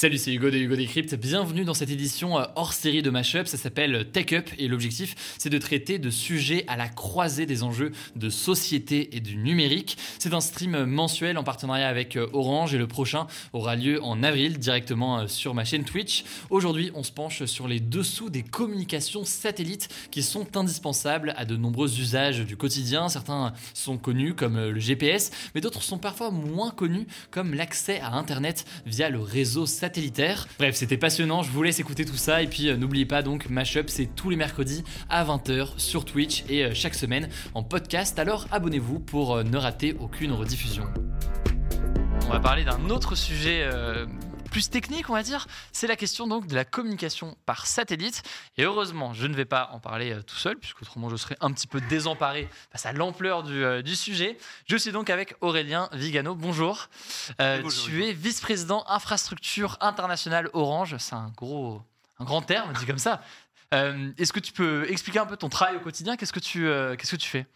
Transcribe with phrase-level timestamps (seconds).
[0.00, 1.16] Salut, c'est Hugo de Hugo Decrypt.
[1.16, 3.48] Bienvenue dans cette édition euh, hors série de Mashup.
[3.48, 7.64] Ça s'appelle Tech Up et l'objectif, c'est de traiter de sujets à la croisée des
[7.64, 9.98] enjeux de société et du numérique.
[10.20, 14.22] C'est un stream mensuel en partenariat avec euh, Orange et le prochain aura lieu en
[14.22, 16.22] avril directement euh, sur ma chaîne Twitch.
[16.48, 21.56] Aujourd'hui, on se penche sur les dessous des communications satellites qui sont indispensables à de
[21.56, 23.08] nombreux usages du quotidien.
[23.08, 28.12] Certains sont connus comme le GPS, mais d'autres sont parfois moins connus comme l'accès à
[28.12, 29.87] Internet via le réseau satellite
[30.58, 33.48] Bref, c'était passionnant, je vous laisse écouter tout ça et puis euh, n'oubliez pas donc
[33.48, 38.18] Mashup, c'est tous les mercredis à 20h sur Twitch et euh, chaque semaine en podcast.
[38.18, 40.84] Alors abonnez-vous pour euh, ne rater aucune rediffusion.
[42.26, 43.66] On va parler d'un autre sujet
[44.48, 48.22] plus technique, on va dire, c'est la question donc de la communication par satellite.
[48.56, 51.36] Et heureusement, je ne vais pas en parler euh, tout seul, puisque autrement je serais
[51.40, 54.38] un petit peu désemparé face à l'ampleur du, euh, sujet.
[54.66, 56.34] Je suis donc avec Aurélien Vigano.
[56.34, 56.88] Bonjour.
[57.40, 60.96] Euh, tu es vice-président infrastructure internationale Orange.
[60.98, 61.82] C'est un gros,
[62.18, 63.22] un grand terme, dit comme ça.
[63.72, 66.16] Est-ce que tu peux expliquer un peu ton travail au quotidien?
[66.16, 66.64] Qu'est-ce que tu,
[66.96, 67.46] qu'est-ce que tu fais?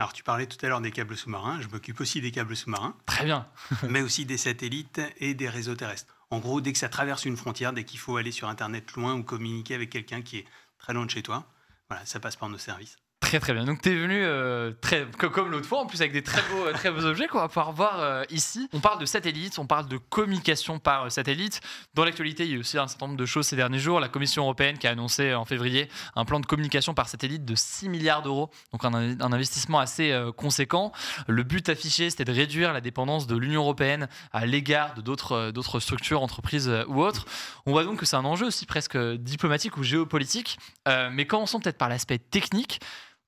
[0.00, 1.60] Alors, tu parlais tout à l'heure des câbles sous-marins.
[1.60, 2.96] Je m'occupe aussi des câbles sous-marins.
[3.04, 3.46] Très bien.
[3.88, 6.19] mais aussi des satellites et des réseaux terrestres.
[6.30, 9.14] En gros, dès que ça traverse une frontière, dès qu'il faut aller sur Internet loin
[9.14, 10.46] ou communiquer avec quelqu'un qui est
[10.78, 11.52] très loin de chez toi,
[11.88, 12.96] voilà, ça passe par nos services.
[13.20, 13.64] Très très bien.
[13.64, 16.72] Donc tu es venu euh, très, comme l'autre fois, en plus avec des très beaux,
[16.72, 18.68] très beaux objets qu'on va pouvoir voir euh, ici.
[18.72, 21.60] On parle de satellites, on parle de communication par euh, satellite.
[21.94, 24.00] Dans l'actualité, il y a aussi un certain nombre de choses ces derniers jours.
[24.00, 27.54] La Commission européenne qui a annoncé en février un plan de communication par satellite de
[27.54, 30.90] 6 milliards d'euros, donc un, un, investissement assez conséquent.
[31.28, 35.50] Le but affiché, c'était de réduire la dépendance de l'Union européenne à l'égard de d'autres,
[35.50, 37.26] d'autres structures, entreprises ou autres.
[37.66, 40.58] On voit donc que c'est un enjeu aussi presque diplomatique ou géopolitique.
[40.86, 42.80] mais commençons peut-être par l'aspect technique.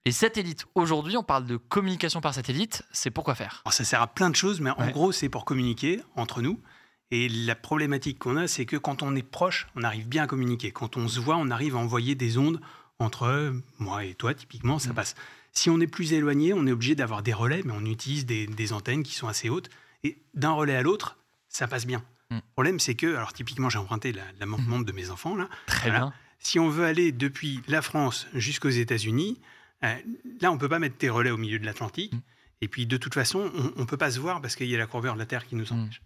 [0.05, 3.63] Les satellites, aujourd'hui, on parle de communication par satellite, c'est pour quoi faire?
[3.71, 6.61] Ça sert à plein de choses, mais en gros, c'est pour communiquer entre nous.
[7.13, 10.27] Et la problématique qu'on a, c'est que quand on est proche, on arrive bien à
[10.27, 10.73] communiquer.
[10.73, 12.61] Quand on se voit, on arrive à envoyer des ondes
[12.99, 14.95] entre moi et toi, typiquement, ça mm.
[14.95, 15.15] passe.
[15.53, 18.73] Si on est plus éloigné, on est obligé d'avoir des relais, mais on utilise des,
[18.73, 19.71] antennes qui sont assez hautes.
[20.03, 21.17] Et d'un relais à l'autre,
[21.49, 22.03] ça passe bien.
[22.31, 22.37] Mm.
[22.37, 24.85] Le problème, c'est que, alors typiquement, j'ai emprunté la, la mm.
[24.85, 25.37] de mes enfants.
[25.37, 25.49] Là.
[25.67, 26.13] Très bien.
[26.41, 29.39] Si on veut aller depuis la France jusqu'aux États-Unis,
[29.85, 29.95] euh,
[30.41, 32.13] là, on ne peut pas mettre tes relais au milieu de l'Atlantique.
[32.13, 32.21] Mm.
[32.61, 34.79] Et puis, de toute façon, on ne peut pas se voir parce qu'il y a
[34.79, 35.73] la courbure de la Terre qui nous mm.
[35.73, 36.03] empêche.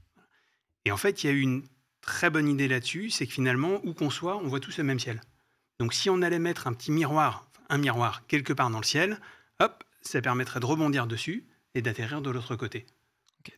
[0.85, 1.65] Et en fait, il y a eu une
[2.01, 5.01] très bonne idée là-dessus, c'est que finalement, où qu'on soit, on voit tous le même
[5.01, 5.21] ciel.
[5.79, 9.21] Donc, si on allait mettre un petit miroir, un miroir quelque part dans le ciel,
[9.59, 11.45] hop, ça permettrait de rebondir dessus
[11.75, 12.87] et d'atterrir de l'autre côté.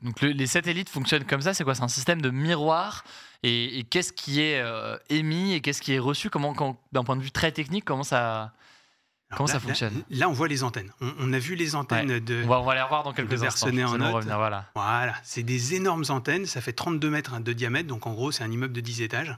[0.02, 1.74] Donc les satellites fonctionnent comme ça, c'est quoi?
[1.74, 3.04] C'est un système de miroir
[3.42, 6.28] et, qu'est-ce qui est euh, émis et qu'est-ce qui est reçu?
[6.30, 8.52] Comment, d'un point de vue très technique, comment ça
[9.36, 10.02] Comment ça fonctionne?
[10.10, 10.90] là, on voit les antennes.
[11.00, 12.42] On, a vu les antennes de.
[12.44, 13.66] On va, on va, les revoir dans quelques instants.
[13.66, 14.70] En revenir, voilà.
[14.74, 15.14] voilà.
[15.22, 16.46] C'est des énormes antennes.
[16.46, 17.88] Ça fait 32 mètres de diamètre.
[17.88, 19.36] Donc, en gros, c'est un immeuble de 10 étages.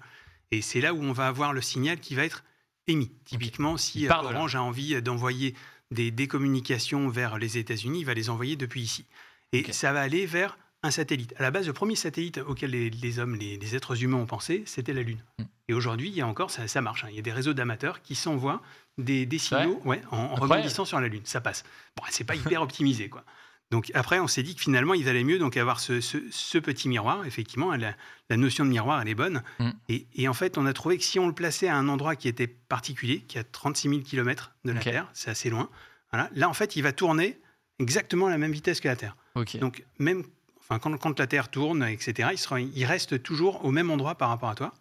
[0.52, 2.44] Et c'est là où on va avoir le signal qui va être
[2.86, 3.10] émis.
[3.24, 5.54] Typiquement, si euh, Orange a envie d'envoyer
[5.90, 9.06] des, décommunications vers les États-Unis, il va les envoyer depuis ici.
[9.52, 11.34] Et ça va aller vers un satellite.
[11.36, 14.92] À la base, le premier satellite auquel les, hommes, les, êtres humains ont pensé, c'était
[14.92, 15.22] la Lune.
[15.38, 15.44] Mm.
[15.68, 17.04] Et aujourd'hui, il y a encore, ça, ça marche.
[17.04, 17.08] Hein.
[17.10, 18.62] Il y a des réseaux d'amateurs qui s'envoient
[18.98, 21.22] des, signaux ouais, en, rebondissant sur la Lune.
[21.24, 21.64] Ça passe.
[21.96, 23.24] Bon, c'est pas hyper optimisé, quoi.
[23.70, 27.24] Donc après, on s'est dit que finalement, il valait mieux donc avoir ce, petit miroir.
[27.24, 27.94] Effectivement, la,
[28.36, 29.42] notion de miroir, elle est bonne.
[29.60, 29.70] Mm.
[29.88, 32.26] Et, en fait, on a trouvé que si on le plaçait à un endroit qui
[32.26, 35.68] était particulier, qui est à 36 000 km de la Terre, c'est assez loin.
[36.12, 37.38] Là, en fait, il va tourner
[37.78, 39.16] exactement à la même vitesse que la Terre.
[39.60, 40.24] Donc même,
[40.70, 44.14] enfin, quand, quand, la Terre tourne, etc., il, sera, il reste toujours au même endroit
[44.14, 44.72] par rapport à toi.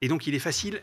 [0.00, 0.82] Et donc, il est facile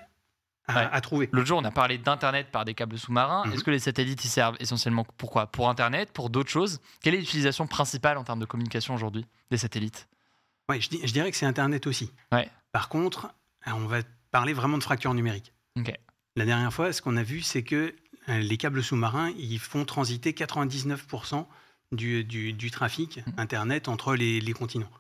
[0.67, 1.29] à, trouver.
[1.31, 3.45] L'autre jour, on a parlé d'Internet par des câbles sous-marins.
[3.45, 3.53] Mhm.
[3.53, 5.47] Est-ce que les satellites y servent essentiellement pourquoi?
[5.47, 6.79] Pour Internet, pour d'autres choses?
[7.01, 10.07] Quelle est l'utilisation principale en termes de communication aujourd'hui des satellites?
[10.69, 12.11] Ouais, je, je, dirais que c'est Internet aussi.
[12.31, 12.49] Ouais.
[12.71, 13.27] Par contre,
[13.67, 13.99] euh, on va
[14.31, 15.53] parler vraiment de fracture numérique.
[16.37, 17.95] La dernière fois, ce qu'on a vu, c'est que
[18.27, 21.45] euh, les câbles sous-marins, ils font transiter 99%
[21.91, 23.33] du, du, du, trafic mhm.
[23.37, 24.91] Internet entre les, les continents.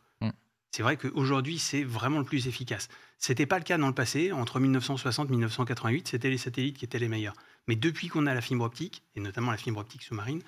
[0.75, 2.89] C'est vrai qu'aujourd'hui, c'est vraiment le plus efficace.
[3.17, 4.33] Ce n'était pas le cas dans le passé.
[4.33, 7.33] Entre 1960 et 1988, c'était les satellites qui étaient les meilleurs.
[7.69, 10.41] Mais depuis qu'on a la fibre optique, et notamment la fibre optique sous-marine,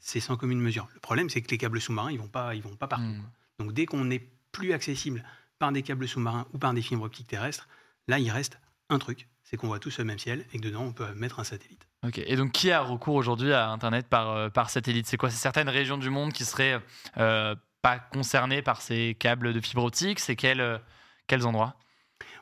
[0.00, 0.88] c'est sans commune mesure.
[0.94, 3.04] Le problème, c'est que les câbles sous-marins, ils ne vont, pas, ils vont pas partout.
[3.04, 3.28] Hmm.
[3.58, 5.22] Donc dès qu'on est plus accessible
[5.58, 7.68] par des câbles sous-marins ou par des fibres optiques terrestres,
[8.08, 8.58] là, il reste
[8.88, 11.38] un truc, c'est qu'on voit tous le même ciel et que dedans, on peut mettre
[11.38, 11.86] un satellite.
[12.06, 15.06] Ok, et donc qui a recours aujourd'hui à Internet par, euh, par satellite?
[15.06, 15.30] C'est quoi?
[15.30, 16.80] C'est certaines régions du monde qui seraient
[17.18, 20.18] euh, pas concernées par ces câbles de fibre optique?
[20.18, 20.78] C'est quels, euh,
[21.26, 21.76] quels endroits?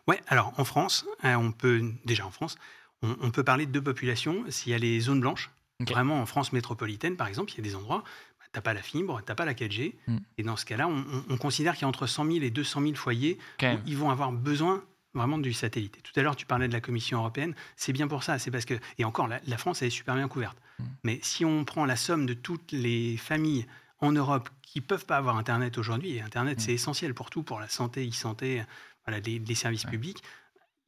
[0.07, 2.57] Ouais, alors en France, on peut, déjà en France,
[3.03, 4.45] on, peut parler de deux populations.
[4.49, 5.51] S'il y a les zones blanches,
[5.81, 8.03] vraiment en France métropolitaine par exemple, il y a des endroits,
[8.41, 10.19] bah, tu n'as pas la fibre, tu n'as pas la 4G, hmm.
[10.39, 12.95] et dans ce cas-là, on, considère qu'il y a entre 100 000 et 200 000
[12.95, 14.83] foyers où ils vont avoir besoin
[15.15, 16.03] vraiment du satellite.
[16.03, 17.55] tout à l'heure, tu parlais de la Commission européenne.
[17.77, 18.39] C'est bien pour ça.
[18.39, 20.57] C'est parce que, et encore, la, France, elle est super bien couverte.
[20.79, 20.85] Mm.
[21.05, 23.67] Mais si on prend la somme de toutes les familles
[24.01, 26.61] en Europe qui ne peuvent pas avoir Internet aujourd'hui, et Internet, mm.
[26.61, 28.63] c'est essentiel pour tout, pour la santé, e-santé,
[29.07, 30.23] voilà, les, services publics,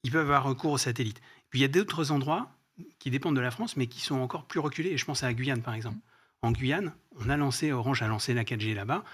[0.03, 1.21] ils peuvent avoir recours au satellite.
[1.51, 2.51] Puis il y a d'autres endroits
[2.99, 4.91] qui dépendent de la France, mais qui sont encore plus reculés.
[4.91, 5.99] Et je pense à la Guyane, par exemple.
[6.43, 9.05] En Guyane, on a lancé, Orange a lancé la 4G là-bas.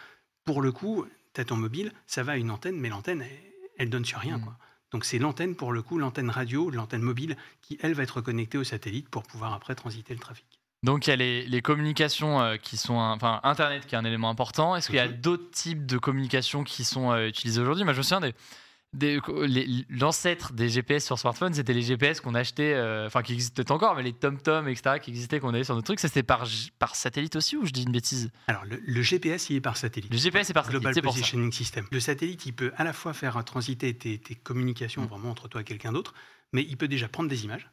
[0.45, 1.05] Pour le coup,
[1.35, 3.25] tu as ton mobile, ça va à une antenne, mais l'antenne,
[3.79, 4.39] elle, donne sur rien.
[4.39, 4.45] Mm.
[4.45, 4.57] Quoi.
[4.93, 8.59] Donc c'est l'antenne, pour le coup, l'antenne radio, l'antenne mobile, qui, elle, va être connectée
[8.59, 10.47] au satellite pour pouvoir après transiter le trafic.
[10.83, 14.31] Donc il y a les, communications euh, qui sont, enfin Internet qui est un élément
[14.31, 14.75] important.
[14.77, 15.21] Est-ce qu'il y a mhm.
[15.21, 17.85] d'autres types de communications qui sont euh, utilisées aujourd'hui?
[17.85, 18.35] Moi je me souviens des,
[18.93, 23.95] l'ancêtre des GPS sur smartphone, c'était les GPS qu'on achetait, euh, enfin qui existaient encore,
[23.95, 26.01] mais les TomTom, etc., qui existaient, qu'on avait sur nos trucs.
[26.01, 26.47] C'était par,
[26.79, 28.31] par satellite aussi ou je dis une bêtise?
[28.49, 30.13] Alors, le, GPS, il est par satellite.
[30.13, 30.83] Le GPS est par satellite.
[30.83, 31.87] Global Positioning System.
[31.91, 35.07] Le satellite, il peut à la fois faire transiter tes, communications mm.
[35.07, 36.15] vraiment entre toi et quelqu'un d'autre,
[36.53, 37.71] mais il peut déjà prendre des images,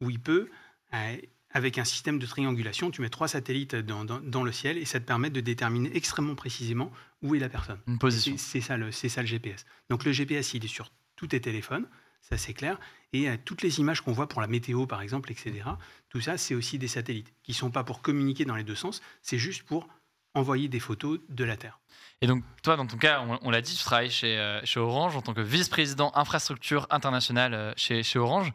[0.00, 0.48] ou il peut
[0.94, 1.16] euh,
[1.56, 5.06] avec un système de triangulation, tu mets trois satellites dans, le ciel et ça te
[5.06, 6.92] permet de déterminer extrêmement précisément
[7.22, 7.78] où est la personne.
[7.86, 8.34] Une position.
[8.36, 9.64] C'est ça, le, ça le GPS.
[9.88, 11.88] Donc le GPS, il est sur tous tes téléphones,
[12.20, 12.78] ça c'est clair.
[13.14, 15.62] Et euh, toutes les images qu'on voit pour la météo, par exemple, etc.,
[16.10, 18.74] tout ça, c'est aussi des satellites qui ne sont pas pour communiquer dans les deux
[18.74, 19.88] sens, c'est juste pour
[20.34, 21.80] envoyer des photos de la Terre.
[22.20, 25.16] Et donc, toi, dans ton cas, on, l'a dit, tu travailles chez, euh, chez Orange
[25.16, 28.52] en tant que vice-président infrastructure internationale euh, chez, chez Orange.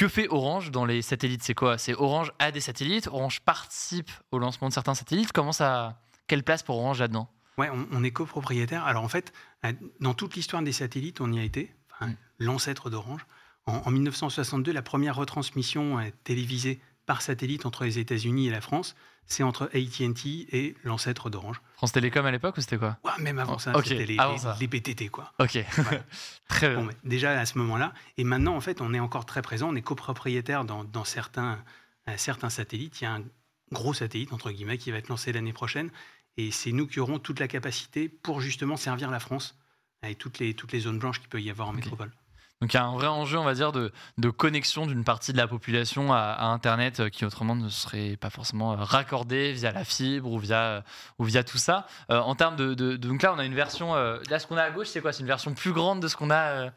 [0.00, 1.42] Que fait Orange dans les satellites?
[1.42, 1.76] C'est quoi?
[1.76, 5.30] C'est Orange a des satellites, Orange participe au lancement de certains satellites.
[5.30, 7.28] Comment ça Quelle place pour Orange là-dedans?
[7.58, 8.86] Ouais, on, est copropriétaire.
[8.86, 9.34] Alors en fait,
[9.66, 12.12] euh, dans toute l'histoire des satellites, on y a été, mm.
[12.38, 13.26] l'ancêtre d'Orange.
[13.66, 18.96] En, 1962, la première retransmission télévisée par satellite entre les États-Unis et la France,
[19.26, 21.60] c'est entre AT&T et l'ancêtre d'Orange.
[21.74, 22.98] France Télécom à l'époque ou c'était quoi?
[23.04, 24.16] Ouais, Même avant ça, c'était les,
[24.58, 25.08] les, BTT.
[25.08, 25.32] Quoi.
[25.38, 25.58] Ok,
[26.48, 26.88] très bien.
[27.04, 29.82] déjà à ce moment-là, et maintenant en fait on est encore très présent, on est
[29.82, 31.62] copropriétaire dans, dans certains,
[32.08, 33.00] euh, certains satellites.
[33.00, 33.22] Il y a un
[33.72, 35.90] gros satellite, entre guillemets, qui va être lancé l'année prochaine,
[36.36, 39.56] et c'est nous qui aurons toute la capacité pour justement servir la France
[40.02, 42.10] et toutes les, toutes les zones blanches qu'il peut y avoir en métropole.
[42.60, 43.90] Donc il y a un vrai enjeu, on va dire, de,
[44.30, 48.72] connexion d'une partie de la population à, Internet euh, qui autrement ne serait pas forcément
[48.72, 50.80] euh, raccordée via la fibre ou via, euh,
[51.18, 51.86] ou via tout ça.
[52.10, 53.94] en termes de, Donc là, on a une version.
[53.94, 55.12] là, ce qu'on a à gauche, c'est quoi?
[55.12, 56.70] C'est une version plus grande de ce qu'on a.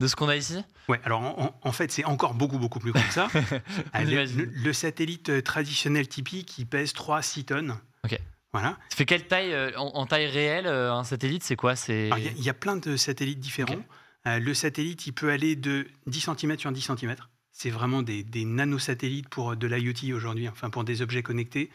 [0.00, 0.64] de ce qu'on a ici?
[0.88, 3.28] Ouais, alors en, fait, c'est encore beaucoup, beaucoup plus grand que ça.
[3.94, 7.78] le, satellite traditionnel typique, il pèse 3-6 tonnes.
[8.04, 8.18] Ok.
[8.54, 8.78] Voilà.
[8.88, 11.74] Ça fait quelle taille, en, taille réelle, un satellite C'est quoi?
[11.88, 13.84] Il y, a plein de satellites différents.
[14.26, 17.16] Euh, le satellite, il peut aller de 10 cm sur 10 cm.
[17.52, 21.70] C'est vraiment des, des nanosatellites pour euh, de l'IoT aujourd'hui, enfin pour des objets connectés.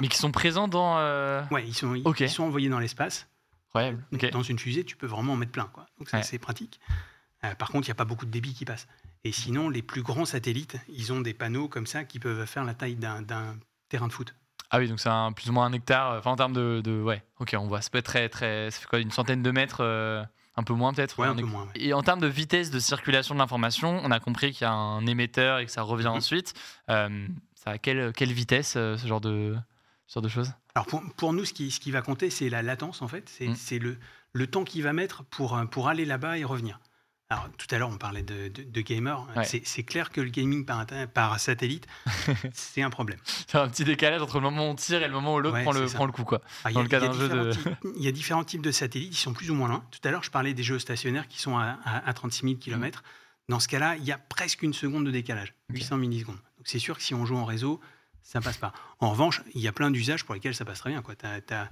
[0.00, 0.98] Mais qui sont présents dans.
[0.98, 1.42] Euh...
[1.50, 3.28] Ouais, ils sont, ils sont envoyés dans l'espace.
[3.74, 3.96] Ouais,
[4.32, 5.68] Dans une fusée, tu peux vraiment en mettre plein.
[5.72, 5.86] Quoi.
[5.98, 6.78] Donc c'est pratique.
[7.44, 8.86] Euh, par contre, il n'y a pas beaucoup de débit qui passe.
[9.24, 12.64] Et sinon, les plus grands satellites, ils ont des panneaux comme ça qui peuvent faire
[12.64, 13.56] la taille d'un
[13.88, 14.34] terrain de foot.
[14.70, 16.18] Ah oui, donc c'est plus ou moins un hectare.
[16.18, 17.80] Enfin, en termes de, de, Ouais, ok, on voit.
[17.80, 18.28] Ça peut être très.
[18.28, 19.82] très ça fait quoi, une centaine de mètres
[20.56, 23.40] un peu moins peut-être un peu moins, Et en termes de vitesse de circulation de
[23.40, 26.16] l'information, on a compris qu'il y a un émetteur et que ça revient mhm.
[26.16, 26.54] ensuite.
[26.90, 29.56] Euh, ça a quelle, quelle vitesse euh, ce genre de,
[30.06, 30.52] ce genre de choses?
[30.74, 33.28] Alors pour, pour, nous, ce qui, ce qui va compter, c'est la latence en fait.
[33.28, 33.82] C'est mhm.
[33.82, 33.98] le,
[34.32, 36.80] le temps qu'il va mettre pour, pour aller là-bas et revenir.
[37.32, 39.26] Alors, tout à l'heure, on parlait de, de, gamers.
[39.44, 40.84] C'est clair que le gaming par,
[41.14, 41.86] par satellite,
[42.52, 43.18] c'est un problème.
[43.24, 45.62] C'est un petit décalage entre le moment où on tire et le moment où l'autre
[45.62, 46.24] prend, le, prend le coup.
[46.24, 46.42] Quoi.
[46.70, 47.52] Dans le cas d'un jeu de...
[47.96, 49.82] Il y a différents types de satellites, ils sont plus ou moins loin.
[49.90, 53.02] Tout à l'heure, je parlais des géostationnaires qui sont à, à, 36 000 km.
[53.48, 56.36] Dans ce cas-là, il y a presque une seconde de décalage, 800 millisecondes.
[56.36, 57.80] Donc c'est sûr que si on joue en réseau,
[58.22, 58.74] ça passe pas.
[59.00, 61.02] En revanche, il y a plein d'usages pour lesquels ça passe très bien.
[61.02, 61.70] Tu as,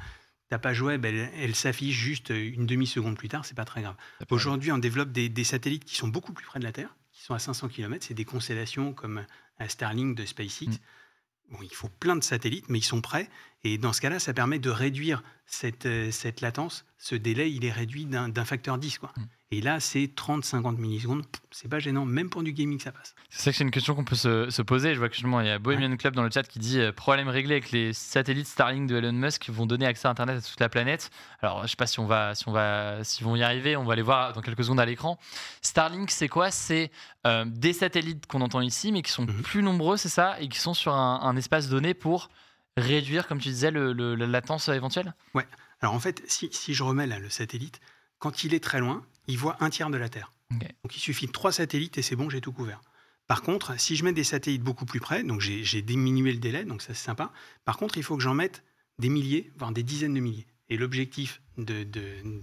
[0.50, 3.94] ta page web, elle, s'affiche juste une demi-seconde plus tard, c'est pas très grave.
[4.30, 7.34] Aujourd'hui, on développe des, satellites qui sont beaucoup plus près de la Terre, qui sont
[7.34, 8.04] à 500 km.
[8.06, 9.24] C'est des constellations comme
[9.68, 10.66] Starlink de SpaceX.
[10.66, 11.52] Mm.
[11.52, 13.30] Bon, il faut plein de satellites, mais ils sont prêts.
[13.64, 16.84] Et dans ce cas-là, ça permet de réduire cette, euh, cette latence.
[16.98, 18.98] Ce délai, il est réduit d'un facteur 10.
[18.98, 19.12] Quoi.
[19.16, 19.22] Mm.
[19.52, 21.24] Et là, c'est 30-50 millisecondes.
[21.50, 23.16] C'est pas gênant, même pour du gaming, ça passe.
[23.30, 24.94] C'est ça que c'est une question qu'on peut se, poser.
[24.94, 26.92] Je vois que justement, il y a Bohemian Club dans le chat qui dit euh,
[26.92, 30.38] problème réglé avec les satellites Starlink de Elon Musk qui vont donner accès à Internet
[30.38, 31.10] à toute la planète.
[31.42, 33.76] Alors, je sais pas si on va, si on va, s'ils vont y arriver.
[33.76, 35.18] On va les voir dans quelques secondes à l'écran.
[35.62, 36.52] Starlink, c'est quoi?
[36.52, 36.92] C'est
[37.26, 39.42] euh, des satellites qu'on entend ici, mais qui sont mhm.
[39.42, 42.30] plus nombreux, c'est ça, et qui sont sur un, espace donné pour
[42.76, 45.14] réduire, comme tu disais, le, la latence éventuelle?
[45.34, 45.46] Ouais.
[45.80, 47.80] Alors en fait, si, si je remets là le satellite,
[48.18, 50.32] quand il est très loin, il voit un tiers de la Terre.
[50.50, 52.80] Donc il suffit de trois satellites et c'est bon, j'ai tout couvert.
[53.28, 56.64] Par contre, si je mets des satellites beaucoup plus près, donc j'ai diminué le délai,
[56.64, 57.32] donc ça c'est sympa.
[57.64, 58.64] Par contre, il faut que j'en mette
[58.98, 60.46] des milliers, voire des dizaines de milliers.
[60.68, 61.86] Et l'objectif de,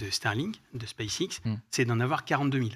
[0.10, 1.56] Starlink, de SpaceX, hmm.
[1.72, 2.72] c'est d'en avoir 42 000.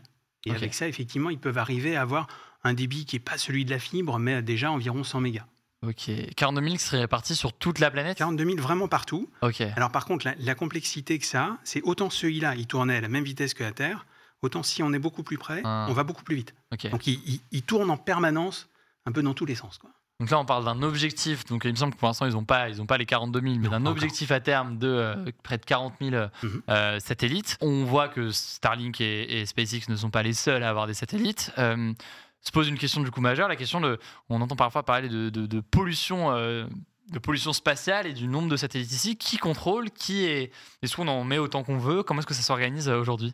[0.45, 2.27] Et avec ça, effectivement, ils peuvent arriver à avoir
[2.63, 5.47] un débit qui n'est pas celui de la fibre, mais déjà environ 100 mégas.
[5.85, 6.11] Ok.
[6.35, 9.29] 42 000 qui serait répartis sur toute la planète 42 000 vraiment partout.
[9.41, 9.61] Ok.
[9.75, 13.23] Alors par contre, la, complexité que ça, c'est autant celui-là, il tournait à la même
[13.23, 14.05] vitesse que la Terre,
[14.41, 15.87] autant si on est beaucoup plus près, ah.
[15.89, 16.53] on va beaucoup plus vite.
[16.91, 18.69] Donc il, tourne en permanence,
[19.05, 19.79] un peu dans tous les sens.
[19.79, 19.89] Quoi.
[20.21, 21.45] Donc là, on parle d'un objectif.
[21.45, 23.55] Donc il me semble que pour l'instant, ils n'ont pas, ils pas les 42 000,
[23.55, 26.11] mais d'un objectif à terme de euh, près de 40 000
[26.43, 26.61] mhm.
[26.69, 27.57] euh, satellites.
[27.59, 31.51] On voit que Starlink et, SpaceX ne sont pas les seuls à avoir des satellites.
[31.57, 31.91] Euh,
[32.41, 35.59] se pose une question du coup majeure, la question de, on entend parfois parler de,
[35.59, 36.65] pollution, euh,
[37.11, 39.15] de pollution spatiale et du nombre de satellites ici.
[39.15, 42.03] Qui contrôle Qui est Est-ce qu'on en met autant qu'on veut?
[42.03, 43.33] Comment est-ce que ça s'organise euh, aujourd'hui?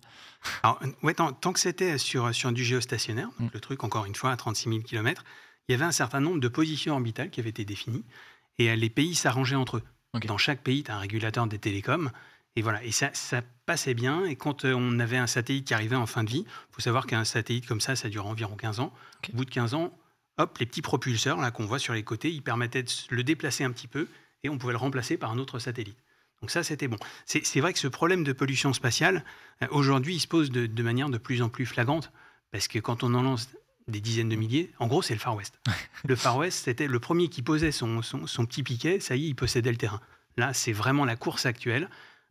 [1.03, 3.47] Ouais, tant, que c'était sur, sur du géostationnaire, mm.
[3.53, 5.23] le truc encore une fois à 36 000 km,
[5.67, 8.03] il y avait un certain nombre de positions orbitales qui avaient été définies
[8.57, 9.83] et euh, les pays s'arrangeaient entre eux.
[10.25, 12.09] Dans chaque pays, tu as un régulateur des télécoms
[12.57, 14.25] et voilà, et ça, ça passait bien.
[14.25, 16.81] Et quand euh, on avait un satellite qui arrivait en fin de vie, il faut
[16.81, 18.91] savoir qu'un satellite comme ça, ça dure environ 15 ans.
[19.31, 19.95] Au bout de 15 ans,
[20.39, 23.63] hop, les petits propulseurs là qu'on voit sur les côtés, ils permettaient de le déplacer
[23.63, 24.07] un petit peu
[24.43, 25.99] et on pouvait le remplacer par un autre satellite.
[26.41, 26.97] Donc ça, c'était bon.
[27.25, 29.23] C'est vrai que ce problème de pollution spatiale,
[29.61, 32.11] euh, aujourd'hui, il se pose de, manière de plus en plus flagrante,
[32.49, 33.49] parce que quand on en lance
[33.87, 35.59] des dizaines de milliers, en gros, c'est le Far West.
[36.07, 39.27] le Far West, c'était le premier qui posait son, son, petit piquet, ça y est,
[39.29, 40.01] il possédait le terrain.
[40.37, 41.87] Là, c'est vraiment la course actuelle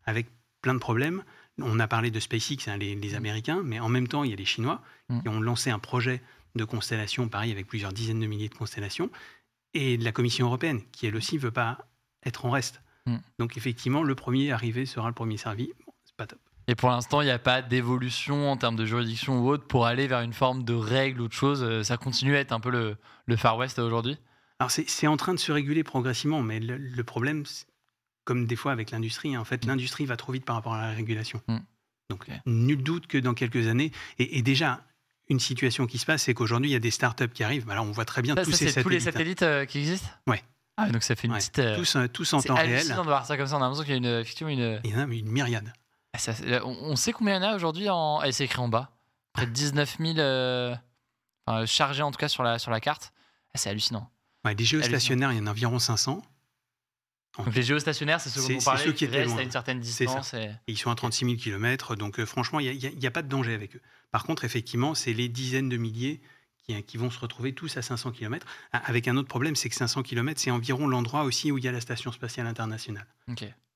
[0.06, 0.26] avec
[0.62, 1.22] plein de problèmes.
[1.60, 3.14] On a parlé de SpaceX, hein, les, mm.
[3.14, 5.22] Américains, mais en même temps, il y a les Chinois mm.
[5.22, 6.22] qui ont lancé un projet
[6.54, 9.10] de constellation, pareil, avec plusieurs dizaines de milliers de constellations,
[9.74, 11.78] et de la Commission européenne, qui elle aussi ne veut pas
[12.24, 12.80] être en reste.
[13.06, 13.16] Mm.
[13.38, 15.70] Donc effectivement, le premier arrivé sera le premier servi.
[16.04, 16.40] c'est pas top.
[16.68, 19.86] Et pour l'instant, il n'y a pas d'évolution en termes de juridiction ou autre pour
[19.86, 21.62] aller vers une forme de règle ou de chose.
[21.62, 22.96] Euh, ça continue à être un peu le,
[23.26, 24.18] le Far West aujourd'hui?
[24.58, 27.44] Alors c'est en train de se réguler progressivement, mais le, le problème,
[28.26, 29.34] comme des fois avec l'industrie.
[29.34, 29.40] Hein.
[29.40, 29.68] En fait, mm.
[29.68, 31.40] l'industrie va trop vite par rapport à la régulation.
[31.48, 31.58] Mm.
[32.10, 34.84] Donc, nul doute que dans quelques années, et, déjà,
[35.28, 37.68] une situation qui se passe, c'est qu'aujourd'hui, il y a des startups qui arrivent.
[37.70, 38.82] Alors, on voit très bien tous ces satellites.
[38.82, 40.08] tous les satellites euh, qui existent?
[40.26, 40.42] Ouais.
[40.76, 41.58] Ah, donc ça fait une petite.
[41.58, 42.82] Euh, tous, euh, tous en temps réel.
[42.82, 43.56] C'est de voir ça comme ça.
[43.56, 44.80] On a l'impression qu'il y a une, effectivement une.
[44.84, 45.72] Il y en a une myriade.
[46.12, 46.18] Ah,
[46.64, 48.20] on, sait combien il y en a aujourd'hui en.
[48.30, 48.90] c'est écrit en bas.
[49.32, 53.12] Près de 19 000 chargés en tout cas sur la, sur la carte.
[53.54, 54.10] Ah, c'est hallucinant.
[54.44, 56.22] Ouais, des géostationnaires, il y en a environ 500.
[57.38, 60.34] Donc les géostationnaires, c'est ceux dont on parlait, ceux qui, restent à une certaine distance.
[60.34, 60.50] Et...
[60.66, 63.52] ils sont à 36 000 km, donc euh, franchement, il n'y a, pas de danger
[63.52, 63.80] avec eux.
[64.10, 66.20] Par contre, effectivement, c'est les dizaines de milliers
[66.66, 68.46] qui, qui, vont se retrouver tous à 500 km.
[68.72, 71.64] Ah, avec un autre problème, c'est que 500 km, c'est environ l'endroit aussi où il
[71.64, 73.06] y a la Station spatiale internationale.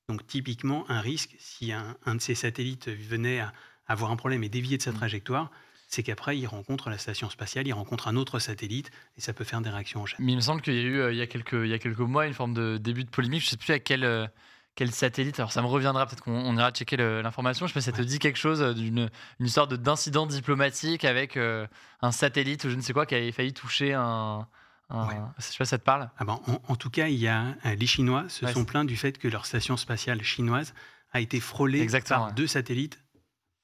[0.09, 3.53] Donc typiquement, un risque, si un, un, de ces satellites venait à
[3.87, 4.97] avoir un problème et dévier de sa mm.
[4.97, 5.51] trajectoire,
[5.91, 9.43] c'est qu'après, il rencontre la station spatiale, il rencontre un autre satellite, et ça peut
[9.43, 10.25] faire des réactions en chaîne.
[10.25, 11.75] Mais il me semble qu'il y a eu, euh, il, y a quelques, il y
[11.75, 13.41] a quelques mois, une forme de début de polémique.
[13.41, 14.29] Je ne sais plus à quel, euh,
[14.77, 15.41] quel satellite.
[15.41, 17.67] Alors, ça me reviendra, peut-être qu'on ira checker l'information.
[17.67, 21.05] Je sais pas si ça te dit quelque chose euh, d'une une sorte d'incident diplomatique
[21.05, 24.47] avec un satellite ou je ne sais quoi qui avait failli toucher un.
[24.91, 25.09] un...
[25.39, 26.09] Je sais pas si ça te parle.
[26.19, 29.19] Ah ben, en, tout cas, il y a, les Chinois se sont plaints du fait
[29.19, 30.73] que leur station spatiale chinoise
[31.13, 33.01] a été frôlée par deux satellites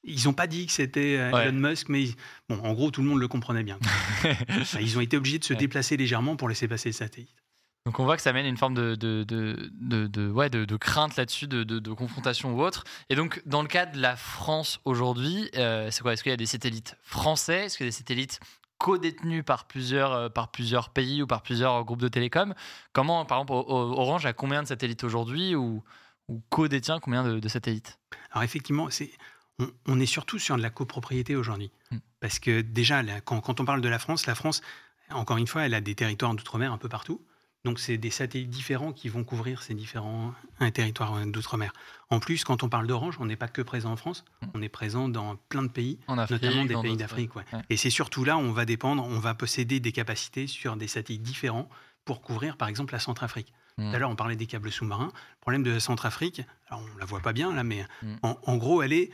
[0.06, 2.06] ils n'ont pas dit que c'était euh, Elon Musk, mais
[2.48, 3.78] bon, en gros, tout le monde le comprenait bien.
[4.80, 7.34] ils ont été obligés de se déplacer légèrement pour laisser passer le satellite.
[7.86, 11.14] Donc on voit que ça mène une forme de, de, de, de ouais, de, crainte
[11.16, 12.82] là-dessus, de, confrontation ou autre.
[13.10, 16.12] Et donc dans le cas de la France aujourd'hui, euh, c'est quoi?
[16.12, 17.66] Est-ce qu'il y a des satellites français?
[17.66, 18.40] Est-ce qu'il y a des satellites
[18.78, 22.54] co-détenus par plusieurs, euh, par plusieurs pays ou par plusieurs groupes de télécoms?
[22.92, 25.84] Comment, par exemple, Orange a combien de satellites aujourd'hui ou,
[26.26, 28.00] ou co-détient combien de, satellites?
[28.32, 29.12] Alors effectivement, c'est
[29.86, 31.70] on, est surtout sur de la copropriété aujourd'hui.
[31.90, 31.96] Mm.
[32.20, 34.62] Parce que déjà, quand, on parle de la France, la France,
[35.10, 37.20] encore une fois, elle a des territoires d'outre-mer un peu partout.
[37.64, 40.32] Donc, c'est des satellites différents qui vont couvrir ces différents
[40.72, 41.72] territoires d'outre-mer.
[42.10, 44.46] En plus, quand on parle d'Orange, on n'est pas que présent en France, mm.
[44.54, 47.30] on est présent dans plein de pays, notamment des pays d'Afrique.
[47.70, 50.88] Et c'est surtout là où on va dépendre, on va posséder des capacités sur des
[50.88, 51.68] satellites différents
[52.04, 53.52] pour couvrir, par exemple, la Centrafrique.
[53.76, 55.12] Tout à l'heure, on parlait des câbles sous-marins.
[55.12, 57.84] Le problème de la Centrafrique, alors on la voit pas bien là, mais
[58.22, 59.10] en, gros, elle est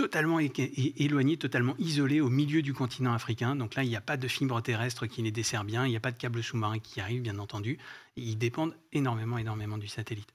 [0.00, 3.54] totalement éloigné, totalement isolé au milieu du continent africain.
[3.54, 5.96] Donc là, il n'y a pas de fibre terrestre qui les dessert bien, il n'y
[5.96, 7.78] a pas de câble sous-marin qui arrive, bien entendu.
[8.16, 10.28] Ils dépendent énormément, énormément du satellite.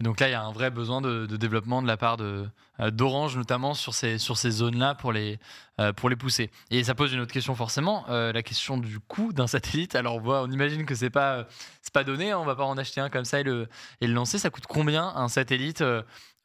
[0.00, 2.46] Et donc là, il y a un vrai besoin de, développement de la part euh,
[2.90, 5.38] d'Orange, notamment sur ces, sur ces zones-là, pour les,
[5.80, 6.50] euh, pour les pousser.
[6.70, 9.96] Et ça pose une autre question, forcément, euh, la question du coût d'un satellite.
[9.96, 11.46] Alors, on, voit, on imagine que ce n'est pas,
[11.92, 13.68] pas donné, hein, on ne va pas en acheter un comme ça et le
[14.00, 14.38] lancer.
[14.38, 15.84] Ça coûte combien un satellite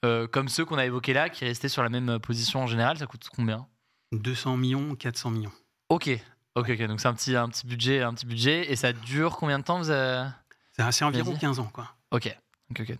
[0.05, 2.97] euh, comme ceux qu'on a évoqués là, qui restaient sur la même position en général,
[2.97, 3.67] ça coûte combien?
[4.11, 5.51] 200 millions, 400 millions.
[5.89, 6.09] Ok,
[6.55, 6.87] ok, ok.
[6.87, 9.63] Donc c'est un petit, un petit budget, un petit budget, et ça dure combien de
[9.63, 11.95] temps vous C'est environ 15 ans, quoi.
[12.11, 12.35] Ok.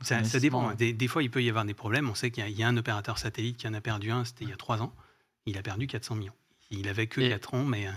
[0.02, 0.74] Ça, dépend.
[0.74, 2.08] Des, fois, il peut y avoir des problèmes.
[2.08, 4.52] On sait qu'il y, a un opérateur satellite qui en a perdu un, c'était il
[4.52, 4.94] y a 3 ans.
[5.48, 6.36] Il a perdu 400 millions.
[6.70, 7.88] Il avait que 4 ans, mais,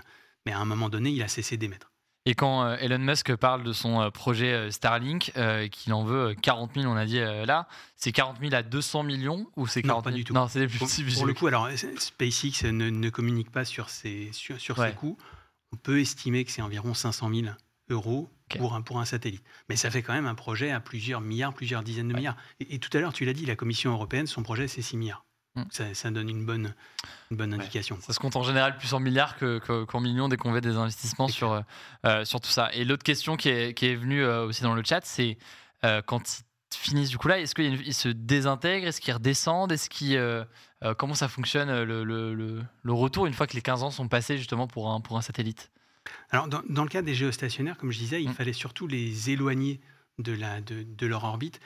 [0.47, 1.93] mais à un moment donné, il a cessé d'émettre.
[2.29, 5.33] Et quand euh, Elon Musk parle de son euh, projet euh, Starlink,
[5.71, 7.67] qu'il en veut 40 000, on a dit là,
[7.97, 10.35] c'est 40 000 à 200 millions ou c'est 40 000 Non, pas du tout.
[10.35, 14.61] Non, c'est plus petits Pour le coup, alors SpaceX ne, communique pas sur ses, sur,
[14.61, 15.17] ses coûts.
[15.73, 17.47] On peut estimer que c'est environ 500 000
[17.89, 19.43] euros pour, un, pour un satellite.
[19.71, 22.37] Mais ça fait quand même un projet à plusieurs milliards, plusieurs dizaines de milliards.
[22.61, 24.99] Et, et, tout à l'heure, tu l'as dit, la Commission européenne, son projet, c'est 6
[24.99, 25.25] milliards.
[25.59, 25.95] Mm.
[25.95, 26.75] Ça, donne une bonne,
[27.31, 27.99] une bonne indication.
[28.01, 30.77] Ça se compte en général plus en milliards qu'en que, millions dès qu'on fait des
[30.77, 31.61] investissements sur, euh,
[32.07, 32.71] euh, sur tout ça.
[32.73, 35.39] Et l'autre question qui est, qui est venue euh, aussi dans le chat, c'est
[36.07, 36.41] quand
[36.73, 38.87] ils finissent du coup là, est-ce qu'ils se désintègrent?
[38.89, 39.71] Est-ce qu'ils redescendent?
[39.73, 40.47] Est-ce qu'ils,
[40.97, 44.39] comment ça fonctionne le, le, le, retour une fois que les 15 ans sont passés
[44.39, 45.71] justement pour un, pour un satellite?
[46.31, 48.35] Alors dans, dans, le cas des géostationnaires, comme je disais, il mm.
[48.35, 49.81] fallait surtout les éloigner
[50.19, 51.61] de, la, de, de leur orbite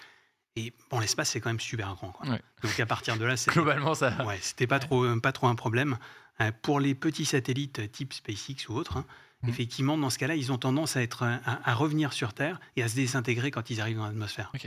[0.57, 2.15] et bon, l'espace, c'est quand même super grand.
[2.63, 4.25] Donc à partir de là, globalement ça.
[4.25, 5.97] Ouais, c'était pas trop, pas trop un problème.
[6.41, 9.05] Euh, pour les petits satellites type SpaceX ou autres, hein,
[9.43, 9.49] mmh.
[9.49, 12.89] effectivement, dans ce cas-là, ils ont tendance à être à, revenir sur Terre et à
[12.89, 14.51] se désintégrer quand ils arrivent dans l'atmosphère.
[14.55, 14.65] Ok.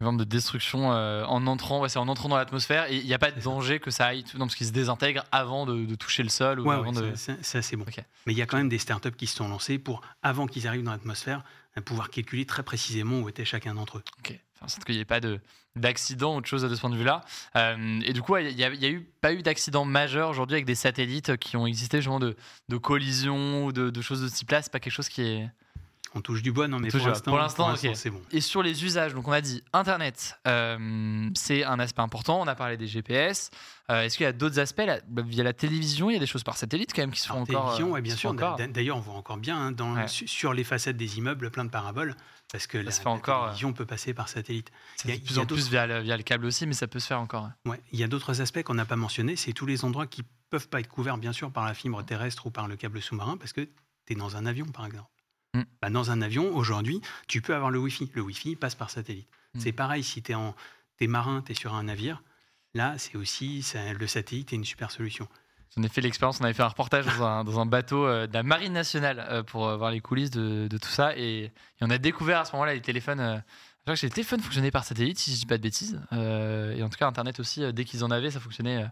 [0.00, 3.14] Une forme de destruction euh, en entrant, ouais, c'est en entrant dans l'atmosphère il n'y
[3.14, 6.22] a pas de danger que ça aille, non, parce qu'ils se désintègrent avant de, toucher
[6.22, 7.12] le sol ou avant de.
[7.14, 7.84] C'est assez bon.
[8.26, 10.66] Mais il y a quand même des startups qui se sont lancées pour, avant qu'ils
[10.66, 11.44] arrivent dans l'atmosphère,
[11.84, 14.04] pouvoir calculer très précisément où était chacun d'entre eux.
[14.18, 14.38] Ok.
[14.64, 15.20] Enfin, qu'il n'y ait pas
[15.76, 17.22] d'accident ou de choses de ce point de vue-là.
[17.56, 20.74] Euh, et du coup, il n'y a, eu, pas eu d'accident majeur aujourd'hui avec des
[20.74, 22.36] satellites qui ont existé, genre de,
[22.68, 24.62] de collisions ou de, de, choses de ce type-là.
[24.62, 25.48] C'est pas quelque chose qui est
[26.14, 28.22] on touche du bois, non, mais pour l'instant, c'est bon.
[28.30, 32.40] Et sur les usages, donc on a dit Internet, euh, c'est un aspect important.
[32.40, 33.50] On a parlé des GPS.
[33.90, 36.26] Euh, est-ce qu'il y a d'autres aspects bah, Via la télévision, il y a des
[36.26, 37.76] choses par satellite quand même qui se font encore.
[37.76, 38.34] Télévision, bien sûr.
[38.34, 42.14] D'ailleurs, on voit encore bien hein, dans, sur les façades des immeubles plein de paraboles.
[42.52, 44.70] Parce que la, télévision peut passer par satellite.
[45.04, 46.86] Il y a, de plus en plus via le, via le, câble aussi, mais ça
[46.86, 47.50] peut se faire encore.
[47.66, 49.34] Ouais, il y a d'autres aspects qu'on n'a pas mentionnés.
[49.34, 52.46] C'est tous les endroits qui peuvent pas être couverts, bien sûr, par la fibre terrestre
[52.46, 55.08] ou par le câble sous-marin, parce que tu es dans un avion, par exemple.
[55.54, 55.62] Mm.
[55.80, 58.10] Bah, dans un avion, aujourd'hui, tu peux avoir le Wi-Fi.
[58.14, 59.28] Le Wi-Fi passe par satellite.
[59.54, 59.60] Mm.
[59.60, 60.36] C'est pareil si tu es,
[61.00, 62.22] es, marin, tu es sur un navire.
[62.74, 63.64] Là, c'est aussi
[63.98, 65.28] le satellite est une super solution.
[65.76, 68.44] J'en ai fait l'expérience, on avait fait un reportage dans un, bateau euh, de la
[68.44, 71.16] Marine nationale euh, pour euh, voir les coulisses de, tout ça.
[71.16, 73.18] Et, on a découvert à ce moment-là les téléphones.
[73.20, 76.00] je crois que les téléphones fonctionnaient par satellite, si je dis pas de bêtises.
[76.12, 78.86] et en tout cas, Internet aussi, dès qu'ils en avaient, ça fonctionnait,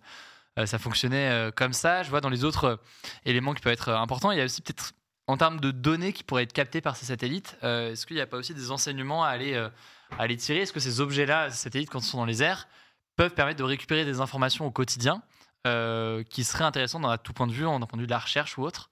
[0.64, 2.02] ça fonctionnait comme ça.
[2.02, 2.80] Je vois dans les autres
[3.24, 4.92] éléments qui peuvent être importants, il y a aussi peut-être
[5.32, 8.20] en termes de données qui pourraient être captées par ces satellites, euh, est-ce qu'il n'y
[8.20, 9.70] a pas aussi des enseignements à aller, euh,
[10.18, 10.60] à aller tirer?
[10.60, 12.68] Est-ce que ces objets-là, ces satellites, quand ils sont dans les airs,
[13.16, 15.22] peuvent permettre de récupérer des informations au quotidien
[15.66, 18.18] euh, qui seraient intéressantes à tout point de vue, d'un point de vue de la
[18.18, 18.90] recherche ou autre?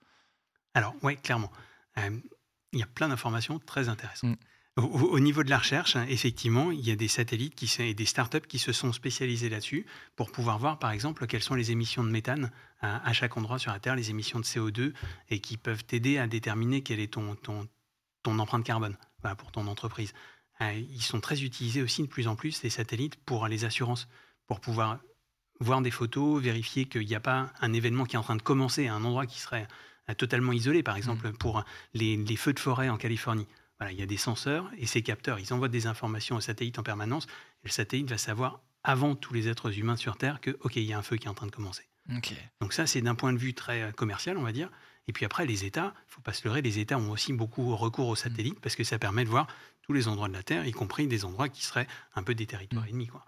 [0.73, 1.53] Alors, oui, clairement.
[1.99, 4.31] Il y a plein d'informations très intéressantes.
[4.31, 4.37] Mm.
[4.77, 8.05] Au, niveau de la recherche, hein, effectivement, il y a des satellites qui, et des
[8.07, 12.05] startups qui se sont spécialisés là-dessus pour pouvoir voir, par exemple, quelles sont les émissions
[12.05, 14.93] de méthane à, chaque endroit sur la Terre, les émissions de CO2,
[15.29, 17.69] et qui peuvent t'aider à déterminer quelle est ton, ton,
[18.23, 18.97] ton empreinte carbone
[19.39, 20.15] pour ton entreprise.
[20.63, 24.09] Euh, ils sont très utilisés aussi de plus en plus, les satellites, pour les assurances,
[24.47, 25.01] pour pouvoir
[25.59, 28.43] voir des photos, vérifier qu'il n'y a pas un événement qui est en train de
[28.43, 29.67] commencer à un endroit qui serait
[30.09, 31.37] euh, totalement isolé, par exemple mmh.
[31.39, 33.49] pour les, les feux de forêt en Californie
[33.91, 36.83] il y a des senseurs et ces capteurs, ils envoient des informations au satellite en
[36.83, 37.27] permanence.
[37.65, 40.85] Et le satellite va savoir, avant tous les êtres humains sur Terre, que, OK, il
[40.85, 41.85] y a un feu qui est en train de commencer.
[42.61, 44.69] Donc ça, c'est d'un point de vue très euh, commercial, on va dire.
[45.07, 47.33] Et puis après, les États, il ne faut pas se leurrer, les États ont aussi
[47.33, 49.47] beaucoup recours aux satellites parce que ça permet de voir
[49.83, 52.47] tous les endroits de la Terre, y compris des endroits qui seraient un peu des
[52.47, 52.89] territoires mm.
[52.89, 53.07] ennemis.
[53.07, 53.25] Quoi.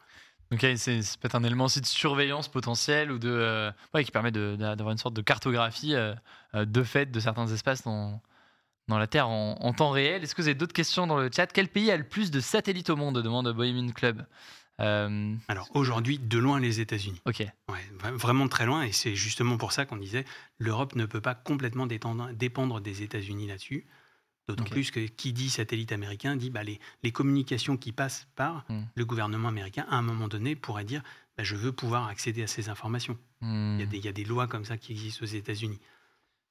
[0.50, 4.90] Donc c'est peut-être un élément aussi de surveillance potentielle ou de, euh, qui permet d'avoir
[4.90, 6.14] une sorte de cartographie euh,
[6.54, 8.20] de fait de certains espaces dans,
[8.92, 10.22] dans la Terre en, temps réel.
[10.22, 11.46] Est-ce que vous avez d'autres questions dans le chat?
[11.46, 13.22] Quel pays a le plus de satellites au monde?
[13.22, 14.24] Demande Bohemian Club.
[14.80, 17.20] Euh, Alors aujourd'hui, de loin les États-Unis.
[17.26, 17.44] Ok.
[18.00, 20.24] vraiment très loin, et c'est justement pour ça qu'on disait
[20.58, 23.86] l'Europe ne peut pas complètement dépendre des États-Unis là-dessus.
[24.48, 28.64] D'autant plus que qui dit satellite américain dit bah, les, les communications qui passent par
[28.68, 28.82] hmm.
[28.94, 31.02] le gouvernement américain, à un moment donné, pourrait dire
[31.36, 33.16] bah, je veux pouvoir accéder à ces informations.
[33.40, 35.80] Il, y a des, il, y a des, lois comme ça qui existent aux États-Unis.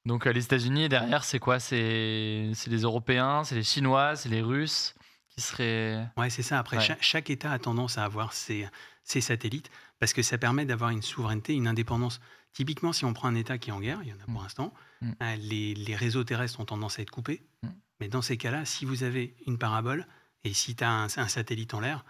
[0.05, 1.59] Donc les États-Unis, derrière, c'est quoi?
[1.59, 4.95] C'est les Européens, c'est les Chinois, c'est les Russes
[5.29, 6.07] qui seraient...
[6.17, 6.59] Ouais, c'est ça.
[6.59, 8.67] Après, chaque, État a tendance à avoir ses,
[9.03, 12.19] ses satellites parce que ça permet d'avoir une souveraineté, une indépendance.
[12.53, 14.41] Typiquement, si on prend un État qui est en guerre, il y en a pour
[14.41, 14.43] mm.
[14.43, 15.11] l'instant, mm.
[15.21, 17.45] euh, les, les, réseaux terrestres ont tendance à être coupés.
[17.63, 17.67] Mm.
[17.99, 20.07] Mais dans ces cas-là, si vous avez une parabole
[20.43, 22.03] et si tu as un, satellite en l'air,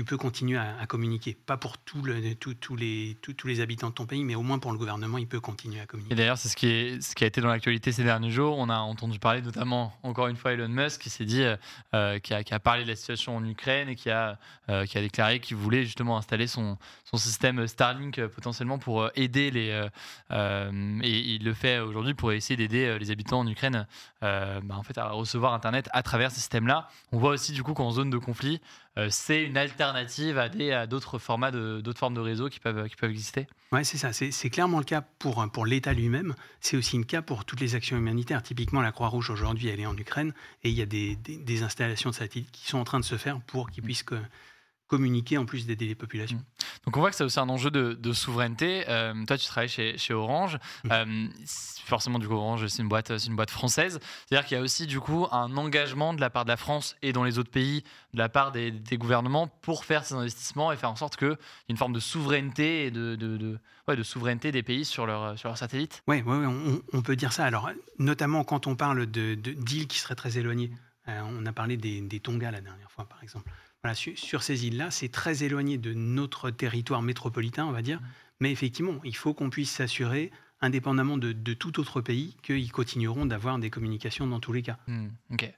[0.00, 1.36] tu peux continuer à, communiquer.
[1.44, 5.26] Pas pour tous les, habitants de ton pays, mais au moins pour le gouvernement, il
[5.26, 6.14] peut continuer à communiquer.
[6.14, 8.56] Et d'ailleurs, c'est ce qui, a été dans l'actualité ces derniers jours.
[8.56, 11.54] On a entendu parler notamment, encore une fois, Elon Musk qui s'est dit, euh,
[11.92, 14.38] euh, qui, a, parlé de la situation en Ukraine et qui a,
[14.70, 16.78] euh, déclaré qu'il voulait justement installer son,
[17.14, 19.86] système Starlink potentiellement pour aider les.
[20.30, 23.86] et il le fait aujourd'hui pour essayer d'aider les habitants en Ukraine
[24.22, 26.88] bah, en fait, à recevoir Internet à travers ce système-là.
[27.12, 28.60] On voit aussi du coup qu'en zone de conflit,
[29.08, 32.88] c'est une alternative à, des, à d'autres formats, de, d'autres formes de réseaux qui peuvent,
[32.88, 34.12] qui peuvent exister Oui, c'est ça.
[34.12, 36.34] C'est, clairement le cas pour, pour l'État lui-même.
[36.60, 38.42] C'est aussi le cas pour toutes les actions humanitaires.
[38.42, 42.10] Typiquement, la Croix-Rouge aujourd'hui, elle est en Ukraine et il y a des, des, installations
[42.10, 44.04] de satellites qui sont en train de se faire pour qu'ils puissent
[44.90, 46.38] communiquer en plus d'aider les populations.
[46.38, 46.84] Mmh.
[46.84, 48.84] Donc on voit que c'est aussi un enjeu de, souveraineté.
[48.88, 50.58] Euh, toi, tu travailles chez, chez Orange.
[50.90, 51.28] Euh,
[51.84, 54.00] forcément, du coup, Orange, c'est une boîte, c'est une boîte française.
[54.26, 56.96] C'est-à-dire qu'il y a aussi du coup un engagement de la part de la France
[57.02, 60.76] et dans les autres pays, de la part des, gouvernements pour faire ces investissements et
[60.76, 61.36] faire en sorte qu'il y ait
[61.68, 65.48] une forme de souveraineté et de, de, ouais, de souveraineté des pays sur leurs sur
[65.48, 66.02] leur satellites.
[66.08, 67.44] Oui, ouais, on, on, peut dire ça.
[67.44, 70.72] Alors, notamment quand on parle de, d'îles qui seraient très éloignées.
[71.08, 73.50] Euh, on a parlé des, des Tonga la dernière fois, par exemple
[73.94, 78.00] sur, ces îles-là, c'est très éloigné de notre territoire métropolitain, on va dire.
[78.00, 78.06] Mmh.
[78.40, 83.58] Mais effectivement, il faut qu'on puisse s'assurer, indépendamment de, tout autre pays, qu'ils continueront d'avoir
[83.58, 84.78] des communications dans tous les cas.
[84.86, 85.52] Mmh, ok.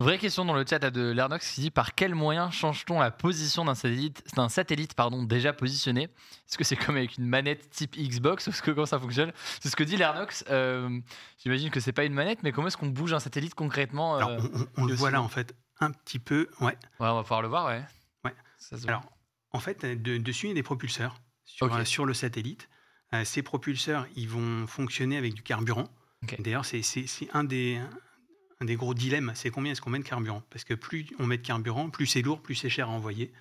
[0.00, 3.10] Vraie question dans le chat à de Lernox qui dit par quels moyens change-t-on la
[3.10, 6.04] position d'un satellite, d'un satellite pardon, déjà positionné?
[6.04, 9.32] Est-ce que c'est comme avec une manette type Xbox Est-ce que comment ça fonctionne?
[9.60, 10.44] C'est ce que dit Lernox.
[10.50, 11.00] Euh,
[11.42, 14.38] j'imagine que c'est pas une manette, mais comment est-ce qu'on bouge un satellite concrètement euh,
[14.76, 16.48] On, le voit là en fait un petit peu.
[16.60, 16.76] Ouais.
[16.98, 17.82] on va pouvoir le voir, ouais.
[18.24, 18.34] ouais.
[18.86, 19.02] Alors,
[19.52, 22.68] en fait, dessus, il y a des propulseurs sur, euh, sur le satellite.
[23.14, 25.88] Euh, ces propulseurs, ils vont fonctionner avec du carburant.
[26.38, 26.82] D'ailleurs, c'est
[27.32, 27.80] un des,
[28.60, 30.42] un des gros dilemmes, c'est combien est-ce qu'on met de carburant?
[30.50, 33.32] Parce que plus on met de carburant, plus c'est lourd, plus c'est cher à envoyer.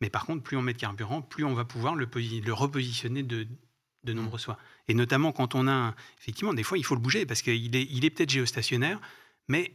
[0.00, 3.22] Mais par contre, plus on met de carburant, plus on va pouvoir le, le repositionner
[3.22, 3.48] de,
[4.04, 4.58] de nombreuses fois.
[4.88, 7.86] Et notamment quand on a, effectivement, des fois, il faut le bouger parce qu'il est,
[7.90, 9.00] il est peut-être géostationnaire,
[9.48, 9.74] mais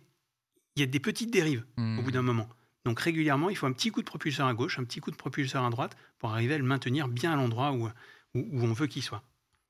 [0.76, 2.48] il y a des petites dérives au bout d'un moment.
[2.86, 5.16] Donc régulièrement, il faut un petit coup de propulseur à gauche, un petit coup de
[5.16, 7.88] propulseur à droite pour arriver à le maintenir bien à l'endroit où,
[8.36, 9.24] où, on veut qu'il soit.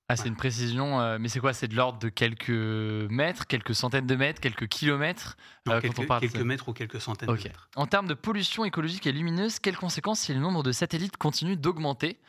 [0.08, 1.54] Ah, c'est une précision, euh, mais c'est quoi?
[1.54, 5.36] C'est de l'ordre de quelques mètres, quelques centaines de mètres, quelques kilomètres
[5.68, 7.70] euh, quelques, on parle quelques mètres ou quelques centaines de mètres.
[7.76, 11.56] En termes de pollution écologique et lumineuse, quelles conséquences si le nombre de satellites continue
[11.56, 12.20] d'augmenter?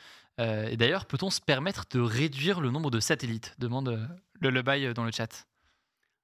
[0.41, 3.55] Euh, Et d'ailleurs, peut-on se permettre de réduire le nombre de satellites?
[3.59, 4.09] Demande
[4.41, 5.47] le, le bail dans le chat.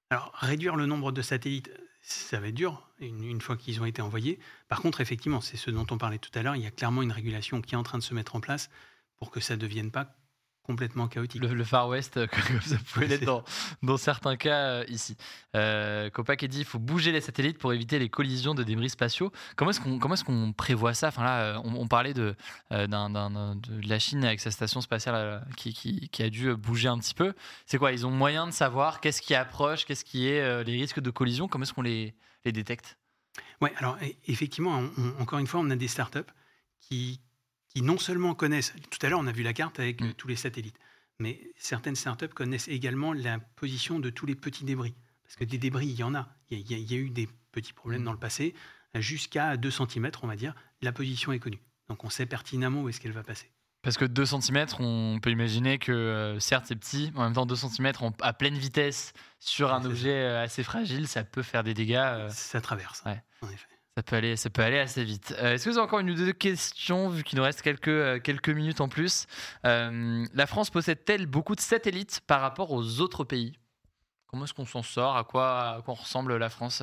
[0.09, 1.69] Alors, réduire le nombre de satellites,
[2.03, 4.37] ça va être dur une, fois qu'ils ont été envoyés.
[4.67, 7.01] Par contre, effectivement, c'est ce dont on parlait tout à l'heure, il y a clairement
[7.01, 8.69] une régulation qui est en train de se mettre en place
[9.17, 10.15] pour que ça ne devienne pas
[10.63, 11.41] complètement chaotique.
[11.43, 13.43] Le, Far West, euh, comme ça pouvait l'être dans,
[13.83, 15.17] dans, certains cas euh, ici.
[15.55, 19.31] Euh, Copac dit il faut bouger les satellites pour éviter les collisions de débris spatiaux.
[19.55, 21.09] Comment est-ce qu'on comment est qu'on prévoit ça?
[21.09, 22.35] Enfin là, on, parlait de,
[22.71, 27.13] de la Chine avec sa station spatiale qui, qui, qui, a dû bouger un petit
[27.13, 27.33] peu.
[27.65, 27.91] C'est quoi?
[27.91, 31.47] Ils ont moyen de savoir qu'est-ce qui approche, qu'est-ce qui est les risques de collision?
[31.47, 32.97] Comment est-ce qu'on les, les détecte?
[33.61, 33.97] Oui, alors
[34.27, 34.83] effectivement,
[35.19, 36.19] encore une fois, on a des startups
[36.79, 37.21] qui,
[37.73, 40.05] qui non seulement connaissent, tout à l'heure on a vu la carte avec mm.
[40.05, 40.77] euh, tous les satellites,
[41.19, 44.93] mais certaines startups connaissent également la position de tous les petits débris.
[45.23, 46.27] Parce que des débris, il y en a.
[46.49, 48.05] Il y a, eu des petits problèmes mm.
[48.05, 48.53] dans le passé.
[48.95, 51.61] Jusqu'à 2 cm, on va dire, la position est connue.
[51.89, 53.49] Donc on sait pertinemment où est-ce qu'elle va passer.
[53.81, 57.33] Parce que 2 cm, on peut imaginer que euh, certes c'est petit, mais en même
[57.33, 61.63] temps 2 cm à pleine vitesse sur un objet euh, assez fragile, ça peut faire
[61.63, 62.29] des dégâts.
[62.29, 63.21] Ça traverse, ouais.
[63.41, 63.72] en effet.
[63.95, 65.35] Ça peut aller, ça peut aller assez vite.
[65.37, 67.87] Euh, est-ce que vous avez encore une ou deux questions, vu qu'il nous reste quelques,
[67.89, 69.27] euh, quelques minutes en plus?
[69.65, 73.53] Euh, La France possède-t-elle beaucoup de satellites par rapport aux autres pays?
[74.25, 75.15] Comment est-ce qu'on s'en sort?
[75.15, 76.81] À quoi, quoi, ressemble la France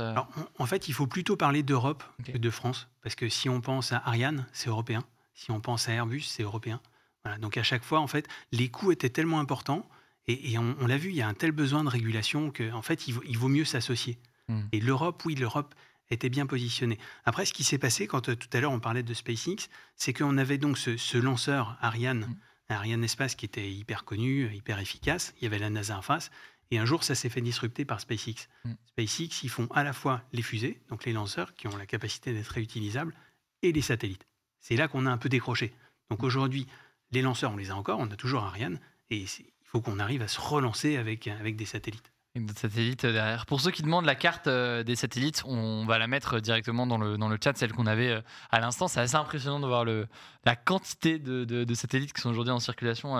[0.58, 3.90] En fait, il faut plutôt parler d'Europe que de France, parce que si on pense
[3.90, 5.02] à Ariane, c'est européen.
[5.34, 6.80] Si on pense à Airbus, c'est européen.
[7.24, 7.38] Voilà.
[7.38, 9.84] Donc à chaque fois, en fait, les coûts étaient tellement importants,
[10.28, 13.08] et, on, l'a vu, il y a un tel besoin de régulation qu'en en fait,
[13.08, 14.16] il vaut, il vaut mieux s'associer.
[14.46, 14.60] Hmm.
[14.70, 15.74] Et l'Europe, oui, l'Europe
[16.10, 16.98] était bien positionné.
[17.24, 20.12] Après, ce qui s'est passé, quand euh, tout à l'heure on parlait de SpaceX, c'est
[20.12, 22.26] qu'on avait donc ce, lanceur Ariane,
[22.68, 22.72] mm.
[22.72, 25.34] Ariane Espace, qui était hyper connu, hyper efficace.
[25.38, 26.30] Il y avait la NASA en face.
[26.72, 28.48] Et un jour, ça s'est fait disrupter par SpaceX.
[28.64, 28.72] Mm.
[28.86, 32.32] SpaceX, ils font à la fois les fusées, donc les lanceurs qui ont la capacité
[32.32, 33.14] d'être réutilisables,
[33.62, 34.26] et les satellites.
[34.60, 35.74] C'est là qu'on a un peu décroché.
[36.10, 36.66] Donc aujourd'hui,
[37.12, 40.22] les lanceurs, on les a encore, on a toujours Ariane, et il faut qu'on arrive
[40.22, 42.12] à se relancer avec, avec des satellites.
[42.36, 43.44] Avec des satellites euh, derrière.
[43.44, 46.96] Pour ceux qui demandent la carte euh, des satellites, on va la mettre directement dans
[46.96, 48.20] le, dans le chat, celle qu'on avait euh,
[48.52, 48.86] à l'instant.
[48.86, 53.16] C'est assez impressionnant de voir la quantité de, de, satellites qui sont aujourd'hui en circulation.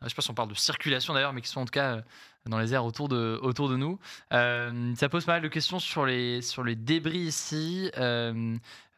[0.00, 1.72] Je ne sais pas si on parle de circulation d'ailleurs, mais qui sont en tout
[1.72, 2.00] cas
[2.46, 3.98] dans les airs autour de, autour de nous.
[4.30, 7.90] ça pose pas mal de questions sur les, sur les débris ici.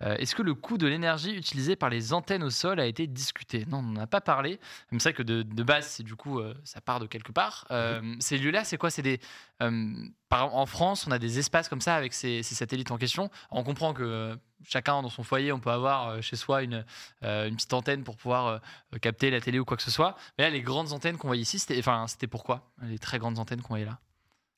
[0.02, 3.06] Euh, est-ce que le coût de l'énergie utilisée par les antennes au sol a été
[3.06, 3.64] discuté?
[3.68, 4.60] Non, on n'en a pas parlé.
[4.92, 7.66] C'est vrai que de, base, c'est du coup, euh, ça part de quelque part.
[7.70, 8.14] Euh.
[8.20, 8.90] Ces lieux-là, c'est quoi?
[8.90, 9.20] C'est des.
[9.60, 13.30] en France, on a des espaces comme ça avec ces, satellites en question.
[13.50, 16.84] On comprend que chacun dans son foyer, on peut avoir chez soi une,
[17.22, 18.60] une petite antenne pour pouvoir
[19.00, 20.16] capter la télé ou quoi que ce soit.
[20.38, 23.62] Mais là, les grandes antennes qu'on voit ici, c'était enfin, pourquoi Les très grandes antennes
[23.62, 23.98] qu'on voyait là?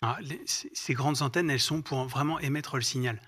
[0.02, 3.20] Ah, ces grandes antennes, elles sont pour vraiment émettre le signal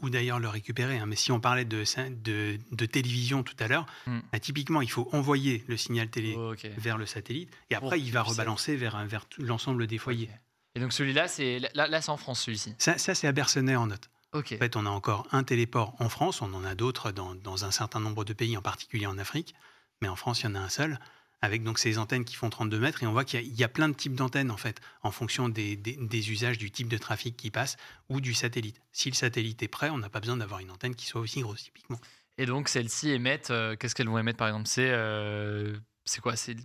[0.00, 0.98] ou, d'ailleurs le récupérer.
[0.98, 1.06] Hein.
[1.06, 1.84] Mais si on parlait de,
[2.24, 4.20] de, télévision tout à l'heure, hmm.
[4.32, 8.12] bah, typiquement, il faut envoyer le signal télé oh, vers le satellite et après, il
[8.12, 10.30] va rebalancer vers, vers l'ensemble des foyers.
[10.74, 12.74] Et donc celui-là, c'est là, là c'est en France, celui-ci?
[12.78, 14.10] Ça, ça c'est à Bercenay en note.
[14.38, 17.64] En fait, on a encore un téléport en France, on en a d'autres dans, dans,
[17.64, 19.54] un certain nombre de pays, en particulier en Afrique,
[20.00, 20.98] mais en France, il y en a un seul
[21.42, 23.02] avec donc ces antennes qui font 32 mètres.
[23.02, 26.30] Et on voit qu'il y, a plein de types d'antennes, en fait, en fonction des,
[26.30, 27.76] usages, du type de trafic qui passe
[28.08, 28.80] ou du satellite.
[28.92, 31.40] Si le satellite est prêt, on n'a pas besoin d'avoir une antenne qui soit aussi
[31.40, 32.00] grosse, typiquement.
[32.38, 34.68] Et donc, celles-ci émettent, euh, qu'est-ce qu'elles vont émettre, par exemple?
[34.68, 35.76] C'est euh,
[36.22, 36.36] quoi?
[36.36, 36.56] C'est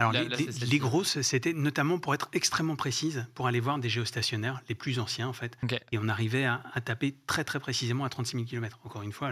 [0.00, 4.74] alors, les, grosses, c'était notamment pour être extrêmement précise, pour aller voir des géostationnaires, les
[4.74, 5.56] plus anciens en fait.
[5.92, 8.80] Et on arrivait à, taper très très précisément à 36 000 km.
[8.82, 9.30] Encore une fois,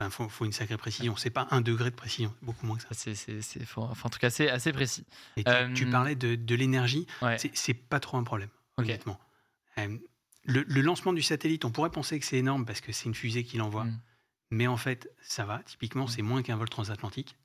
[0.00, 1.16] il faut, faut, une sacrée précision.
[1.16, 3.14] C'est pas un degré de précision, beaucoup moins que ça.
[3.14, 5.06] C'est, enfin, en tout cas, c'est assez précis.
[5.38, 5.50] Et tu,
[5.86, 7.06] euh, parlais de, l'énergie,
[7.54, 9.18] c'est, pas trop un problème, honnêtement.
[9.78, 9.96] Euh,
[10.44, 13.44] le, lancement du satellite, on pourrait penser que c'est énorme parce que c'est une fusée
[13.44, 13.84] qui l'envoie.
[13.84, 14.00] Mm.
[14.50, 15.60] Mais en fait, ça va.
[15.60, 16.08] Typiquement, mm.
[16.08, 17.36] c'est moins qu'un vol transatlantique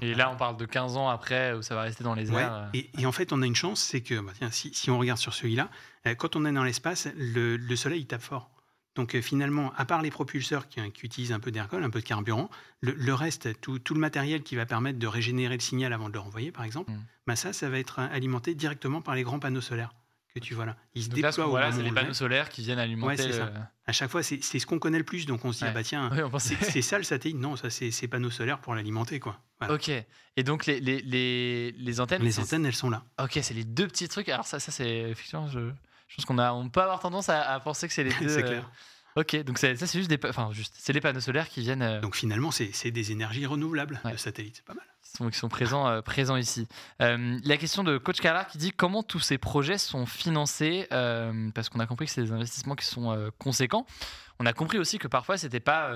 [0.00, 2.70] et là, on parle de 15 ans après où ça va rester dans les airs.
[2.74, 2.80] Euh.
[2.98, 5.34] Et, en fait, on a une chance, c'est que bah, tiens, si, on regarde sur
[5.34, 5.70] celui-là,
[6.06, 8.50] euh, quand on est dans l'espace, le, soleil il tape fort.
[8.96, 12.04] Donc euh, finalement, à part les propulseurs qui, utilisent un peu d'alcool, un peu de
[12.04, 16.14] carburant, le, reste, tout, le matériel qui va permettre de régénérer le signal avant de
[16.14, 17.02] le renvoyer, par exemple, mm.
[17.26, 19.94] bah, ça, ça va être alimenté directement par les grands panneaux solaires
[20.40, 20.76] que tu vois là.
[20.94, 23.24] Ils se déploient voilà, c'est les panneaux solaires qui viennent alimenter.
[23.24, 23.40] Ouais,
[23.86, 25.82] À chaque fois, c'est ce qu'on connaît le plus, donc on se dit, ah bah
[25.82, 26.10] tiens,
[26.62, 27.38] c'est ça le satellite.
[27.38, 29.40] Non, ça c'est ces panneaux solaires pour l'alimenter, quoi.
[29.68, 29.90] Ok.
[30.38, 32.22] Et donc les, les, les, les antennes.
[32.22, 33.04] Les antennes, elles sont là.
[33.18, 34.28] Ok, c'est les deux petits trucs.
[34.28, 35.70] Alors ça, ça c'est effectivement, je,
[36.08, 38.28] je pense qu'on a, on peut avoir tendance à, penser que c'est les deux.
[38.28, 38.70] c'est clair.
[39.16, 41.82] Euh, ok, donc ça c'est juste des, enfin juste, c'est les panneaux solaires qui viennent.
[41.82, 44.84] Euh, donc finalement, c'est des énergies renouvelables, le satellite, c'est pas mal
[45.30, 46.68] qui sont présents, euh, présents ici.
[47.02, 51.50] Euh, la question de Coach Carlar qui dit comment tous ces projets sont financés, euh,
[51.54, 53.86] parce qu'on a compris que c'est des investissements qui sont conséquents.
[54.38, 55.92] On a compris aussi que parfois, c'était pas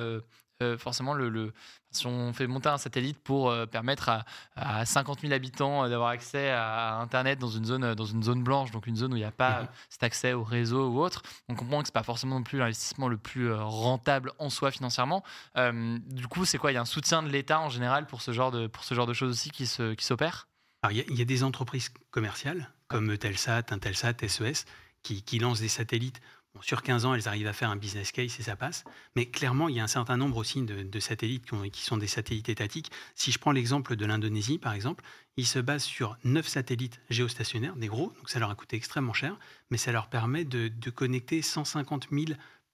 [0.62, 1.52] euh, forcément, le,
[1.90, 4.10] si on fait monter un satellite pour euh, permettre
[4.56, 8.42] à, 50 000 habitants euh, d'avoir accès à Internet dans une zone, dans une zone
[8.42, 9.68] blanche, donc une zone où il n'y a pas mhm.
[9.88, 12.58] cet accès au réseau ou autre, on comprend que ce n'est pas forcément non plus
[12.58, 15.24] l'investissement le plus rentable en soi financièrement.
[15.56, 16.72] du coup, c'est quoi?
[16.72, 18.94] Il y a un soutien de l'État en général pour ce genre de, pour ce
[18.94, 20.48] genre de choses aussi qui s'opèrent
[20.88, 24.64] qui il, y a des entreprises commerciales comme Telsat, Intelsat, SES,
[25.02, 26.20] qui, qui lancent des satellites
[26.62, 28.84] sur 15 ans, elles arrivent à faire un business case et ça passe.
[29.16, 32.48] Mais clairement, il y a un certain nombre aussi de, satellites qui, sont des satellites
[32.48, 32.90] étatiques.
[33.14, 35.04] Si je prends l'exemple de l'Indonésie, par exemple,
[35.36, 39.12] ils se basent sur 9 satellites géostationnaires, des gros, donc ça leur a coûté extrêmement
[39.12, 39.38] cher,
[39.70, 42.24] mais ça leur permet de, connecter 150 000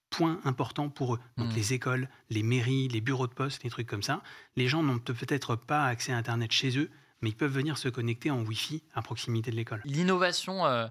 [0.09, 1.19] points importants pour eux.
[1.37, 1.55] Donc mmh.
[1.55, 4.21] les écoles, les mairies, les bureaux de poste, les trucs comme ça.
[4.55, 6.89] Les gens n'ont peut-être pas accès à Internet chez eux,
[7.21, 9.81] mais ils peuvent venir se connecter en Wi-Fi à proximité de l'école.
[9.85, 10.65] L'innovation...
[10.65, 10.87] Euh, euh,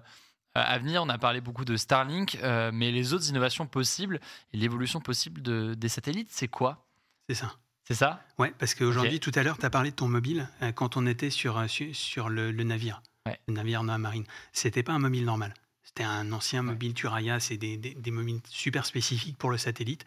[0.61, 1.03] à venir.
[1.03, 4.19] On a parlé beaucoup de Starlink, euh, mais les autres innovations possibles
[4.53, 6.85] et l'évolution possible de, des satellites, c'est quoi?
[7.29, 7.55] C'est ça.
[7.83, 8.21] C'est ça?
[8.37, 11.05] Ouais, parce qu'aujourd'hui, tout à l'heure, tu as parlé de ton mobile euh, quand on
[11.05, 14.25] était sur, sur, le, navire, le navire dans la marine.
[14.51, 15.53] C'était pas un mobile normal.
[15.83, 20.05] C'était un ancien mobile Turaya, c'est des, des, mobiles super spécifiques pour le satellite.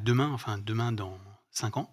[0.00, 1.18] demain, enfin demain dans
[1.50, 1.90] 5 ans,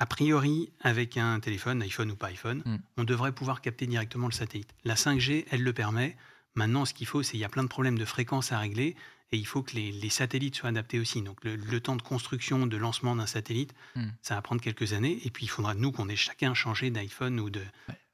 [0.00, 2.78] a priori, avec un téléphone, iPhone ou pas iPhone, hmm.
[2.96, 4.74] on devrait pouvoir capter directement le satellite.
[4.82, 6.16] La 5G, elle le permet.
[6.54, 8.96] Maintenant, ce qu'il faut, c'est qu'il y a plein de problèmes de fréquence à régler
[9.32, 11.22] et il faut que les, satellites soient adaptés aussi.
[11.22, 14.08] Donc, le, temps de construction, de lancement d'un satellite, hmm.
[14.22, 15.20] ça va prendre quelques années.
[15.24, 17.62] Et puis, il faudra, nous, qu'on ait chacun changé d'iPhone ou de,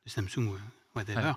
[0.05, 0.53] Samsung
[0.96, 1.32] whatever,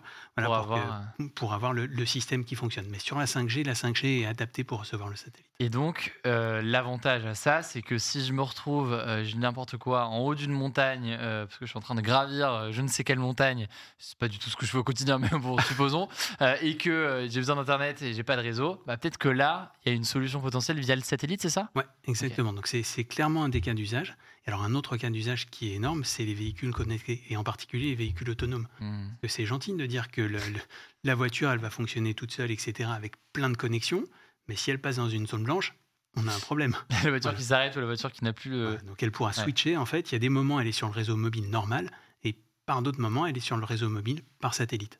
[1.35, 2.87] pour, avoir, le, système qui fonctionne.
[2.89, 5.45] Mais sur la 5G, la 5G est adaptée pour recevoir le satellite.
[5.59, 10.05] Et donc, euh, l'avantage à ça, c'est que si je me retrouve, euh, n'importe quoi,
[10.05, 12.87] en haut d'une montagne, euh, parce que je suis en train de gravir je ne
[12.87, 13.67] sais quelle montagne,
[13.97, 16.07] c'est pas du tout ce que je fais au quotidien, mais bon, supposons,
[16.61, 19.89] et que j'ai besoin d'internet et j'ai pas de réseau, bah, peut-être que là, il
[19.89, 21.69] y a une solution potentielle via le satellite, c'est ça?
[21.75, 22.53] Ouais, exactement.
[22.53, 24.15] Donc c'est clairement un des cas d'usage.
[24.49, 27.89] Alors un autre cas d'usage qui est énorme, c'est les véhicules connectés, et en particulier
[27.89, 28.67] les véhicules autonomes.
[28.79, 29.09] Hmm.
[29.27, 30.27] C'est gentil de dire que
[31.03, 34.05] la voiture, elle va fonctionner toute seule, etc., avec plein de connexions,
[34.47, 35.75] mais si elle passe dans une zone blanche,
[36.15, 36.75] on a un problème.
[37.03, 38.79] la voiture qui s'arrête ou la voiture qui n'a plus le...
[38.87, 40.11] donc elle pourra switcher, en fait.
[40.11, 41.91] Il y a des moments, elle est sur le réseau mobile normal,
[42.23, 42.35] et
[42.65, 44.99] par d'autres moments, elle est sur le réseau mobile par satellite.